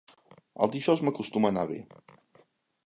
[0.67, 1.81] Els dijous m'acostuma a anar bé.